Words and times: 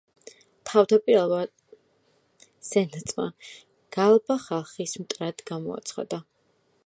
თავდაპირველად, 0.69 1.51
სენატმა 2.69 3.27
გალბა 3.99 4.39
ხალხის 4.49 4.99
მტრად 5.03 5.45
გამოაცხადა. 5.53 6.23